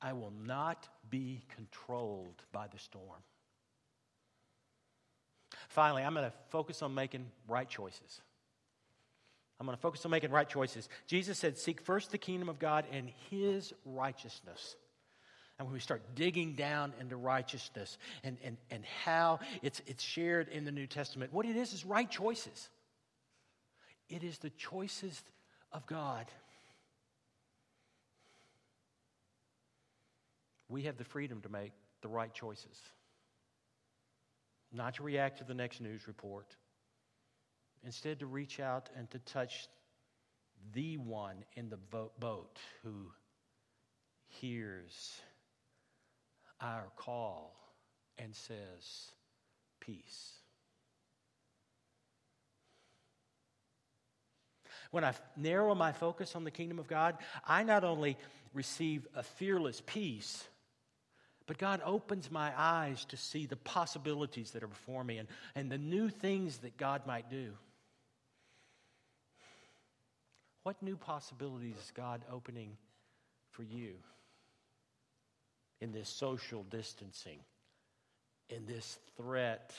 I 0.02 0.12
will 0.12 0.32
not 0.46 0.88
be 1.10 1.42
controlled 1.54 2.42
by 2.52 2.66
the 2.68 2.78
storm. 2.78 3.20
Finally, 5.68 6.02
I'm 6.02 6.14
going 6.14 6.26
to 6.26 6.32
focus 6.48 6.82
on 6.82 6.94
making 6.94 7.26
right 7.48 7.68
choices. 7.68 8.22
I'm 9.58 9.66
going 9.66 9.76
to 9.76 9.82
focus 9.82 10.04
on 10.04 10.10
making 10.10 10.30
right 10.30 10.48
choices. 10.48 10.88
Jesus 11.06 11.38
said, 11.38 11.58
Seek 11.58 11.82
first 11.82 12.10
the 12.10 12.18
kingdom 12.18 12.48
of 12.48 12.58
God 12.58 12.86
and 12.90 13.10
his 13.30 13.74
righteousness. 13.84 14.76
And 15.58 15.68
when 15.68 15.74
we 15.74 15.80
start 15.80 16.00
digging 16.14 16.54
down 16.54 16.94
into 16.98 17.16
righteousness 17.16 17.98
and, 18.24 18.38
and, 18.42 18.56
and 18.70 18.82
how 19.04 19.40
it's, 19.60 19.82
it's 19.86 20.02
shared 20.02 20.48
in 20.48 20.64
the 20.64 20.72
New 20.72 20.86
Testament, 20.86 21.34
what 21.34 21.44
it 21.44 21.54
is 21.54 21.74
is 21.74 21.84
right 21.84 22.10
choices. 22.10 22.70
It 24.08 24.24
is 24.24 24.38
the 24.38 24.48
choices 24.50 25.22
of 25.70 25.84
God. 25.86 26.24
We 30.70 30.84
have 30.84 30.96
the 30.96 31.04
freedom 31.04 31.42
to 31.42 31.48
make 31.50 31.72
the 32.00 32.08
right 32.08 32.32
choices. 32.32 32.80
not 34.72 34.94
to 34.94 35.02
react 35.02 35.38
to 35.38 35.44
the 35.44 35.52
next 35.52 35.80
news 35.80 36.06
report. 36.06 36.54
Instead, 37.82 38.20
to 38.20 38.26
reach 38.26 38.60
out 38.60 38.88
and 38.96 39.10
to 39.10 39.18
touch 39.18 39.66
the 40.72 40.96
one 40.96 41.44
in 41.56 41.70
the 41.70 41.78
boat 42.20 42.58
who 42.84 43.10
hears 44.28 45.20
our 46.60 46.84
call 46.94 47.56
and 48.16 48.34
says, 48.36 49.10
Peace. 49.80 50.34
When 54.92 55.04
I 55.04 55.14
narrow 55.36 55.74
my 55.74 55.90
focus 55.92 56.36
on 56.36 56.44
the 56.44 56.50
kingdom 56.50 56.78
of 56.78 56.86
God, 56.86 57.16
I 57.44 57.64
not 57.64 57.82
only 57.82 58.16
receive 58.52 59.06
a 59.14 59.22
fearless 59.22 59.82
peace, 59.84 60.44
but 61.50 61.58
God 61.58 61.82
opens 61.84 62.30
my 62.30 62.52
eyes 62.56 63.04
to 63.06 63.16
see 63.16 63.44
the 63.44 63.56
possibilities 63.56 64.52
that 64.52 64.62
are 64.62 64.68
before 64.68 65.02
me 65.02 65.18
and, 65.18 65.26
and 65.56 65.68
the 65.68 65.78
new 65.78 66.08
things 66.08 66.58
that 66.58 66.76
God 66.76 67.08
might 67.08 67.28
do. 67.28 67.50
What 70.62 70.80
new 70.80 70.94
possibilities 70.94 71.74
is 71.74 71.90
God 71.92 72.22
opening 72.32 72.76
for 73.50 73.64
you 73.64 73.94
in 75.80 75.90
this 75.90 76.08
social 76.08 76.62
distancing, 76.70 77.40
in 78.48 78.64
this 78.66 79.00
threat, 79.16 79.72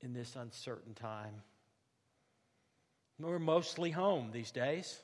in 0.00 0.14
this 0.14 0.34
uncertain 0.34 0.94
time? 0.94 1.42
We're 3.20 3.38
mostly 3.38 3.90
home 3.90 4.30
these 4.32 4.50
days. 4.50 4.98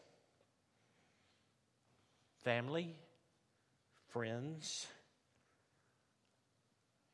Family, 2.45 2.95
friends, 4.09 4.87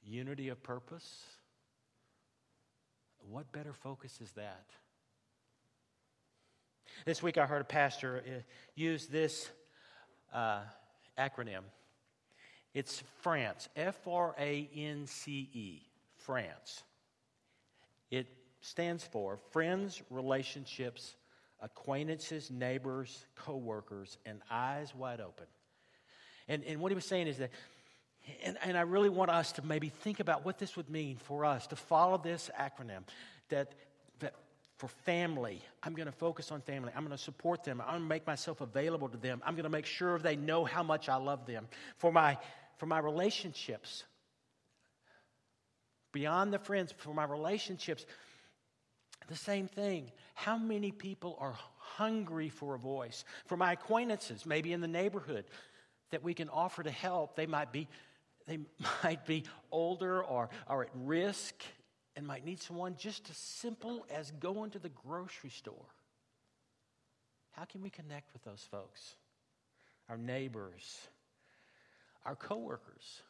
unity 0.08 0.48
of 0.48 0.62
purpose. 0.62 1.24
What 3.30 3.52
better 3.52 3.72
focus 3.72 4.20
is 4.20 4.32
that? 4.32 4.66
This 7.04 7.22
week 7.22 7.36
I 7.36 7.46
heard 7.46 7.60
a 7.60 7.64
pastor 7.64 8.22
uh, 8.26 8.30
use 8.74 9.06
this 9.06 9.48
uh, 10.32 10.60
acronym. 11.18 11.62
It's 12.74 13.02
France, 13.20 13.68
F 13.76 14.06
R 14.06 14.34
A 14.38 14.68
N 14.74 15.06
C 15.06 15.50
E, 15.52 15.82
France. 16.16 16.82
It 18.10 18.26
stands 18.60 19.04
for 19.04 19.38
Friends, 19.52 20.02
Relationships, 20.10 21.16
Acquaintances, 21.60 22.50
Neighbors, 22.50 23.26
Coworkers, 23.36 24.16
and 24.24 24.40
Eyes 24.50 24.94
Wide 24.94 25.20
Open. 25.20 25.46
And, 26.48 26.64
and 26.64 26.80
what 26.80 26.90
he 26.90 26.94
was 26.94 27.04
saying 27.04 27.26
is 27.26 27.38
that, 27.38 27.50
and, 28.42 28.56
and 28.62 28.76
I 28.76 28.82
really 28.82 29.08
want 29.08 29.30
us 29.30 29.52
to 29.52 29.62
maybe 29.64 29.88
think 29.88 30.20
about 30.20 30.44
what 30.44 30.58
this 30.58 30.76
would 30.76 30.90
mean 30.90 31.16
for 31.16 31.44
us 31.44 31.66
to 31.68 31.76
follow 31.76 32.18
this 32.18 32.50
acronym 32.58 33.02
that, 33.48 33.74
that 34.20 34.34
for 34.76 34.88
family, 34.88 35.62
I'm 35.82 35.94
going 35.94 36.06
to 36.06 36.12
focus 36.12 36.52
on 36.52 36.60
family. 36.60 36.92
I'm 36.94 37.04
going 37.04 37.16
to 37.16 37.22
support 37.22 37.64
them. 37.64 37.80
I'm 37.80 37.88
going 37.88 38.02
to 38.02 38.08
make 38.08 38.26
myself 38.26 38.60
available 38.60 39.08
to 39.08 39.16
them. 39.16 39.42
I'm 39.44 39.54
going 39.54 39.64
to 39.64 39.70
make 39.70 39.86
sure 39.86 40.18
they 40.18 40.36
know 40.36 40.64
how 40.64 40.82
much 40.82 41.08
I 41.08 41.16
love 41.16 41.46
them. 41.46 41.68
For 41.96 42.12
my, 42.12 42.38
for 42.78 42.86
my 42.86 42.98
relationships, 42.98 44.04
beyond 46.12 46.52
the 46.52 46.58
friends, 46.58 46.92
for 46.96 47.14
my 47.14 47.24
relationships, 47.24 48.06
the 49.28 49.36
same 49.36 49.68
thing. 49.68 50.10
How 50.34 50.56
many 50.56 50.90
people 50.90 51.36
are 51.40 51.54
hungry 51.76 52.48
for 52.48 52.74
a 52.74 52.78
voice? 52.78 53.24
For 53.46 53.56
my 53.56 53.72
acquaintances, 53.72 54.46
maybe 54.46 54.72
in 54.72 54.80
the 54.80 54.88
neighborhood, 54.88 55.44
that 56.10 56.22
we 56.22 56.34
can 56.34 56.48
offer 56.48 56.82
to 56.82 56.90
help. 56.90 57.36
They 57.36 57.46
might 57.46 57.72
be, 57.72 57.88
they 58.48 58.58
might 59.04 59.24
be 59.26 59.44
older 59.70 60.22
or 60.22 60.48
are 60.66 60.82
at 60.82 60.90
risk 60.94 61.54
and 62.16 62.26
might 62.26 62.44
need 62.44 62.60
someone 62.60 62.96
just 62.98 63.30
as 63.30 63.36
simple 63.36 64.04
as 64.10 64.32
going 64.40 64.70
to 64.70 64.78
the 64.80 64.88
grocery 64.88 65.50
store. 65.50 65.86
How 67.52 67.64
can 67.64 67.82
we 67.82 67.90
connect 67.90 68.32
with 68.32 68.42
those 68.42 68.66
folks? 68.70 69.16
Our 70.08 70.16
neighbors, 70.16 71.08
our 72.24 72.34
coworkers. 72.34 73.22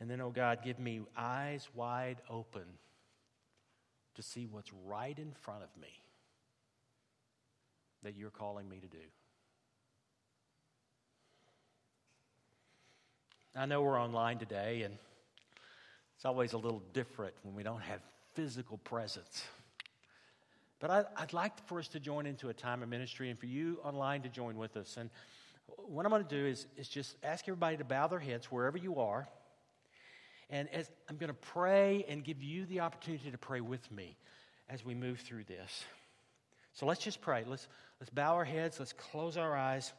And 0.00 0.10
then, 0.10 0.20
oh 0.20 0.30
God, 0.30 0.60
give 0.64 0.78
me 0.78 1.00
eyes 1.16 1.68
wide 1.74 2.18
open 2.28 2.64
to 4.14 4.22
see 4.22 4.46
what's 4.46 4.70
right 4.86 5.18
in 5.18 5.32
front 5.32 5.62
of 5.62 5.68
me 5.80 5.88
that 8.02 8.16
you're 8.16 8.30
calling 8.30 8.68
me 8.68 8.78
to 8.80 8.88
do. 8.88 8.98
I 13.54 13.66
know 13.66 13.82
we're 13.82 14.00
online 14.00 14.38
today, 14.38 14.82
and 14.82 14.96
it's 16.16 16.24
always 16.24 16.54
a 16.54 16.56
little 16.56 16.82
different 16.94 17.34
when 17.42 17.54
we 17.54 17.62
don't 17.62 17.82
have 17.82 18.00
physical 18.32 18.78
presence. 18.78 19.44
But 20.80 20.90
I, 20.90 21.04
would 21.20 21.34
like 21.34 21.52
for 21.66 21.78
us 21.78 21.86
to 21.88 22.00
join 22.00 22.24
into 22.24 22.48
a 22.48 22.54
time 22.54 22.82
of 22.82 22.88
ministry 22.88 23.28
and 23.28 23.38
for 23.38 23.44
you 23.44 23.78
online 23.84 24.22
to 24.22 24.30
join 24.30 24.56
with 24.56 24.78
us. 24.78 24.96
And 24.96 25.10
what 25.66 26.06
I'm 26.06 26.10
going 26.10 26.24
to 26.24 26.28
do 26.28 26.46
is, 26.46 26.66
is 26.78 26.88
just 26.88 27.16
ask 27.22 27.44
everybody 27.46 27.76
to 27.76 27.84
bow 27.84 28.06
their 28.06 28.18
heads 28.18 28.46
wherever 28.46 28.78
you 28.78 28.96
are. 28.96 29.28
And 30.48 30.66
as 30.72 30.90
I'm 31.10 31.18
going 31.18 31.28
to 31.28 31.34
pray 31.34 32.06
and 32.08 32.24
give 32.24 32.42
you 32.42 32.64
the 32.64 32.80
opportunity 32.80 33.30
to 33.30 33.38
pray 33.38 33.60
with 33.60 33.90
me 33.92 34.16
as 34.70 34.82
we 34.82 34.94
move 34.94 35.20
through 35.20 35.44
this. 35.44 35.84
So 36.72 36.86
let's 36.86 37.04
just 37.04 37.20
pray. 37.20 37.44
Let's, 37.46 37.68
let's 38.00 38.10
bow 38.10 38.34
our 38.34 38.46
heads. 38.46 38.78
Let's 38.78 38.94
close 38.94 39.36
our 39.36 39.54
eyes. 39.54 39.92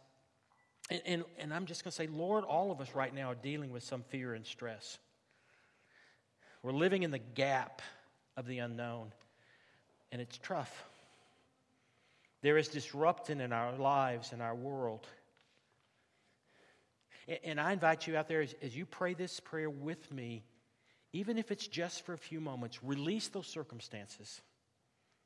And, 0.94 1.02
and, 1.08 1.24
and 1.40 1.52
I'm 1.52 1.66
just 1.66 1.84
going 1.84 1.90
to 1.90 1.96
say, 1.96 2.06
Lord, 2.06 2.44
all 2.44 2.72
of 2.72 2.80
us 2.80 2.94
right 2.94 3.14
now 3.14 3.32
are 3.32 3.36
dealing 3.36 3.72
with 3.72 3.82
some 3.82 4.04
fear 4.04 4.36
and 4.36 4.46
stress. 4.46 5.00
We're 6.62 6.72
living 6.72 7.02
in 7.02 7.10
the 7.10 7.18
gap 7.18 7.82
of 8.38 8.46
the 8.46 8.60
unknown, 8.60 9.12
and 10.12 10.22
it's 10.22 10.38
tough. 10.44 10.86
There 12.44 12.60
is 12.60 12.68
disruption 12.68 13.42
in 13.42 13.52
our 13.52 13.76
lives 13.76 14.34
and 14.34 14.42
our 14.42 14.54
world. 14.54 15.08
And 17.44 17.60
I 17.60 17.74
invite 17.74 18.06
you 18.06 18.16
out 18.16 18.28
there 18.28 18.42
as, 18.42 18.54
as 18.62 18.78
you 18.78 18.86
pray 18.86 19.16
this 19.16 19.40
prayer 19.40 19.72
with 19.72 20.12
me, 20.12 20.44
even 21.12 21.40
if 21.40 21.50
it's 21.50 21.66
just 21.66 22.06
for 22.06 22.14
a 22.14 22.20
few 22.20 22.40
moments, 22.40 22.84
release 22.84 23.30
those 23.30 23.48
circumstances. 23.48 24.42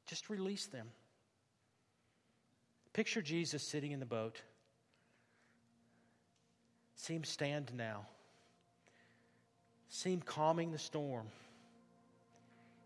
Just 0.06 0.30
release 0.30 0.67
them. 0.67 0.88
Picture 2.93 3.21
Jesus 3.21 3.63
sitting 3.63 3.91
in 3.91 3.99
the 3.99 4.06
boat. 4.06 4.41
See 7.08 7.15
him 7.15 7.24
stand 7.24 7.72
now. 7.74 8.06
See 9.88 10.12
him 10.12 10.20
calming 10.20 10.74
the 10.74 10.78
storm. 10.78 11.28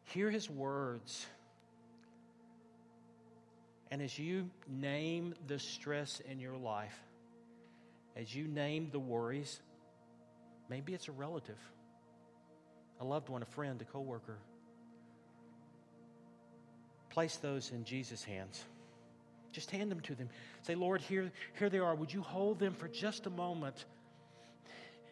Hear 0.04 0.30
his 0.30 0.48
words. 0.48 1.26
And 3.90 4.00
as 4.00 4.20
you 4.20 4.52
name 4.70 5.34
the 5.48 5.58
stress 5.58 6.22
in 6.30 6.40
your 6.40 6.56
life, 6.56 6.96
as 8.16 8.36
you 8.36 8.48
name 8.48 8.90
the 8.92 9.00
worries, 9.00 9.60
maybe 10.70 10.94
it's 10.94 11.08
a 11.08 11.14
relative, 11.14 11.58
a 13.00 13.04
loved 13.04 13.28
one, 13.28 13.42
a 13.42 13.48
friend, 13.48 13.82
a 13.82 13.86
coworker. 13.86 14.38
Place 17.10 17.38
those 17.38 17.72
in 17.72 17.86
Jesus' 17.86 18.24
hands. 18.24 18.64
Just 19.52 19.72
hand 19.72 19.90
them 19.90 20.02
to 20.02 20.14
them. 20.14 20.30
Say, 20.62 20.76
Lord, 20.76 21.02
here, 21.02 21.32
here 21.58 21.70
they 21.72 21.80
are. 21.80 21.96
Would 21.96 22.14
you 22.14 22.22
hold 22.22 22.60
them 22.60 22.76
for 22.76 22.88
just 22.88 23.26
a 23.26 23.32
moment? 23.32 23.86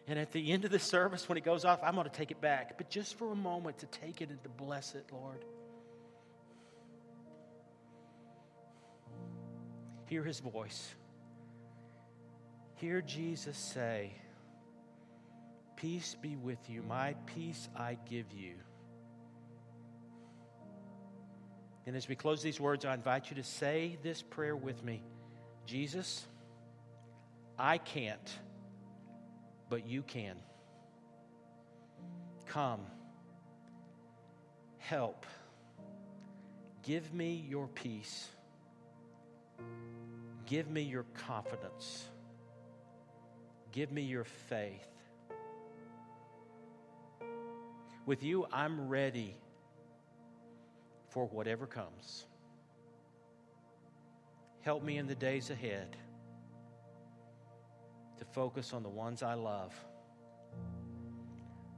And 0.06 0.18
at 0.18 0.32
the 0.32 0.50
end 0.52 0.64
of 0.64 0.70
the 0.70 0.78
service, 0.78 1.28
when 1.28 1.38
it 1.38 1.44
goes 1.44 1.64
off, 1.64 1.80
I'm 1.82 1.94
going 1.94 2.08
to 2.08 2.12
take 2.12 2.30
it 2.30 2.40
back. 2.40 2.76
But 2.76 2.90
just 2.90 3.16
for 3.16 3.30
a 3.30 3.36
moment 3.36 3.78
to 3.78 3.86
take 3.86 4.20
it 4.20 4.30
and 4.30 4.42
to 4.42 4.48
bless 4.48 4.94
it, 4.94 5.04
Lord. 5.12 5.44
Hear 10.06 10.24
his 10.24 10.40
voice. 10.40 10.94
Hear 12.74 13.00
Jesus 13.00 13.56
say, 13.56 14.12
Peace 15.76 16.16
be 16.20 16.36
with 16.36 16.58
you. 16.68 16.82
My 16.82 17.14
peace 17.26 17.68
I 17.76 17.96
give 18.08 18.32
you. 18.32 18.54
And 21.86 21.96
as 21.96 22.08
we 22.08 22.14
close 22.14 22.42
these 22.42 22.60
words, 22.60 22.84
I 22.84 22.94
invite 22.94 23.30
you 23.30 23.36
to 23.36 23.42
say 23.42 23.98
this 24.02 24.20
prayer 24.22 24.54
with 24.54 24.84
me 24.84 25.02
Jesus, 25.66 26.26
I 27.58 27.78
can't, 27.78 28.38
but 29.70 29.86
you 29.86 30.02
can. 30.02 30.36
Come, 32.46 32.80
help, 34.78 35.24
give 36.82 37.14
me 37.14 37.46
your 37.48 37.68
peace, 37.68 38.28
give 40.46 40.68
me 40.68 40.82
your 40.82 41.04
confidence. 41.14 42.04
Give 43.72 43.92
me 43.92 44.02
your 44.02 44.24
faith. 44.24 44.88
With 48.04 48.24
you, 48.24 48.46
I'm 48.52 48.88
ready 48.88 49.36
for 51.10 51.26
whatever 51.26 51.66
comes. 51.66 52.24
Help 54.62 54.82
me 54.82 54.98
in 54.98 55.06
the 55.06 55.14
days 55.14 55.50
ahead 55.50 55.96
to 58.20 58.26
focus 58.26 58.74
on 58.74 58.82
the 58.82 58.88
ones 58.88 59.22
I 59.22 59.32
love, 59.32 59.74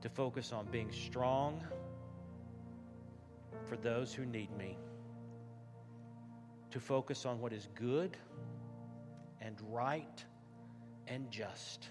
to 0.00 0.09
focus 0.09 0.52
on 0.52 0.66
being 0.66 0.90
strong 0.90 1.64
for 3.68 3.76
those 3.76 4.12
who 4.12 4.26
need 4.26 4.55
me, 4.59 4.76
to 6.72 6.81
focus 6.81 7.24
on 7.26 7.40
what 7.40 7.52
is 7.52 7.68
good 7.76 8.16
and 9.40 9.57
right 9.70 10.24
and 11.07 11.31
just. 11.31 11.88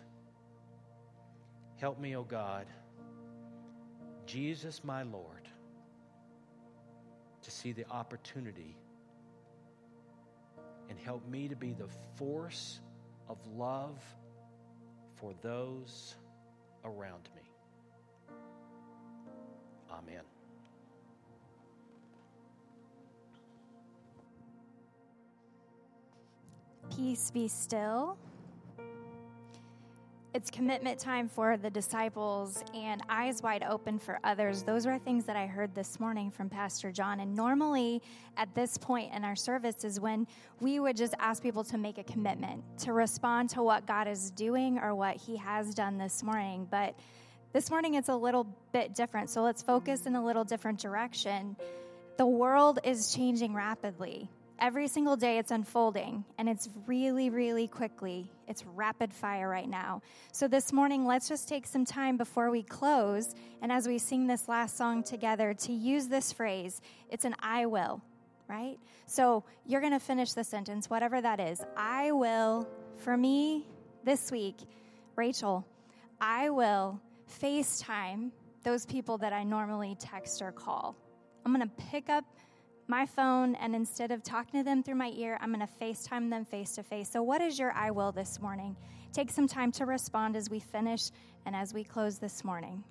Help 1.77 1.97
me, 1.97 2.17
O 2.17 2.19
oh 2.19 2.23
God, 2.23 2.65
Jesus 4.25 4.83
my 4.83 5.03
Lord, 5.03 5.47
to 7.41 7.49
see 7.49 7.71
the 7.71 7.89
opportunity 7.89 8.75
and 10.89 10.99
help 10.99 11.25
me 11.29 11.47
to 11.47 11.55
be 11.55 11.71
the 11.71 11.87
force 12.17 12.81
of 13.29 13.37
love 13.55 13.97
for 15.21 15.33
those 15.43 16.15
around 16.83 17.29
me. 17.35 17.43
Amen. 19.91 20.23
Peace 26.95 27.29
be 27.29 27.47
still. 27.47 28.17
It's 30.33 30.49
commitment 30.49 30.97
time 30.97 31.27
for 31.27 31.57
the 31.57 31.69
disciples 31.69 32.63
and 32.73 33.03
eyes 33.09 33.43
wide 33.43 33.65
open 33.69 33.99
for 33.99 34.17
others. 34.23 34.63
Those 34.63 34.85
are 34.85 34.97
things 34.97 35.25
that 35.25 35.35
I 35.35 35.45
heard 35.45 35.75
this 35.75 35.99
morning 35.99 36.31
from 36.31 36.47
Pastor 36.47 36.89
John. 36.89 37.19
And 37.19 37.35
normally, 37.35 38.01
at 38.37 38.55
this 38.55 38.77
point 38.77 39.13
in 39.13 39.25
our 39.25 39.35
service, 39.35 39.83
is 39.83 39.99
when 39.99 40.25
we 40.61 40.79
would 40.79 40.95
just 40.95 41.15
ask 41.19 41.43
people 41.43 41.65
to 41.65 41.77
make 41.77 41.97
a 41.97 42.05
commitment 42.05 42.63
to 42.79 42.93
respond 42.93 43.49
to 43.49 43.61
what 43.61 43.85
God 43.85 44.07
is 44.07 44.31
doing 44.31 44.79
or 44.79 44.95
what 44.95 45.17
He 45.17 45.35
has 45.35 45.75
done 45.75 45.97
this 45.97 46.23
morning. 46.23 46.65
But 46.71 46.95
this 47.51 47.69
morning, 47.69 47.95
it's 47.95 48.07
a 48.07 48.15
little 48.15 48.47
bit 48.71 48.95
different. 48.95 49.31
So 49.31 49.41
let's 49.41 49.61
focus 49.61 50.05
in 50.05 50.15
a 50.15 50.23
little 50.23 50.45
different 50.45 50.79
direction. 50.79 51.57
The 52.15 52.25
world 52.25 52.79
is 52.85 53.13
changing 53.13 53.53
rapidly 53.53 54.29
every 54.61 54.87
single 54.87 55.17
day 55.17 55.39
it's 55.39 55.49
unfolding 55.49 56.23
and 56.37 56.47
it's 56.47 56.69
really, 56.85 57.31
really 57.31 57.67
quickly. 57.67 58.31
It's 58.47 58.63
rapid 58.63 59.11
fire 59.11 59.49
right 59.49 59.67
now. 59.67 60.03
So 60.31 60.47
this 60.47 60.71
morning, 60.71 61.07
let's 61.07 61.27
just 61.27 61.49
take 61.49 61.65
some 61.65 61.83
time 61.83 62.15
before 62.15 62.51
we 62.51 62.61
close 62.61 63.33
and 63.63 63.71
as 63.71 63.87
we 63.87 63.97
sing 63.97 64.27
this 64.27 64.47
last 64.47 64.77
song 64.77 65.01
together 65.01 65.55
to 65.55 65.73
use 65.73 66.07
this 66.07 66.31
phrase. 66.31 66.79
It's 67.09 67.25
an 67.25 67.35
I 67.39 67.65
will, 67.65 68.01
right? 68.47 68.77
So 69.07 69.43
you're 69.65 69.81
going 69.81 69.93
to 69.93 69.99
finish 69.99 70.33
the 70.33 70.43
sentence, 70.43 70.89
whatever 70.89 71.19
that 71.19 71.39
is. 71.39 71.63
I 71.75 72.11
will, 72.11 72.69
for 72.97 73.17
me 73.17 73.65
this 74.03 74.31
week, 74.31 74.57
Rachel, 75.15 75.65
I 76.19 76.51
will 76.51 77.01
FaceTime 77.41 78.29
those 78.63 78.85
people 78.85 79.17
that 79.17 79.33
I 79.33 79.43
normally 79.43 79.95
text 79.99 80.39
or 80.43 80.51
call. 80.51 80.95
I'm 81.43 81.51
going 81.51 81.67
to 81.67 81.83
pick 81.89 82.09
up 82.09 82.25
my 82.91 83.05
phone, 83.05 83.55
and 83.55 83.73
instead 83.73 84.11
of 84.11 84.21
talking 84.21 84.59
to 84.59 84.63
them 84.65 84.83
through 84.83 84.95
my 84.95 85.13
ear, 85.15 85.37
I'm 85.39 85.53
going 85.53 85.65
to 85.65 85.73
FaceTime 85.81 86.29
them 86.29 86.43
face 86.43 86.73
to 86.73 86.83
face. 86.83 87.09
So, 87.09 87.23
what 87.23 87.41
is 87.41 87.57
your 87.57 87.71
I 87.71 87.89
will 87.89 88.11
this 88.11 88.41
morning? 88.41 88.75
Take 89.13 89.31
some 89.31 89.47
time 89.47 89.71
to 89.73 89.85
respond 89.85 90.35
as 90.35 90.49
we 90.49 90.59
finish 90.59 91.09
and 91.45 91.55
as 91.55 91.73
we 91.73 91.85
close 91.85 92.19
this 92.19 92.43
morning. 92.43 92.83